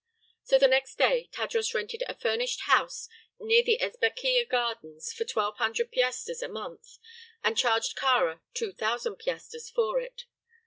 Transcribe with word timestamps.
So 0.41 0.57
the 0.57 0.67
next 0.67 0.97
day 0.97 1.29
Tadros 1.31 1.75
rented 1.75 2.03
a 2.07 2.17
furnished 2.17 2.61
house 2.61 3.07
near 3.39 3.61
the 3.61 3.77
Ezbekieh 3.79 4.49
Gardens 4.49 5.13
for 5.13 5.25
twelve 5.25 5.57
hundred 5.57 5.91
piastres 5.91 6.41
a 6.41 6.47
month, 6.47 6.97
and 7.43 7.55
charged 7.55 7.95
Kāra 7.95 8.41
two 8.55 8.71
thousand 8.73 9.17
piastres 9.17 9.69
for 9.69 9.99
it. 10.01 10.23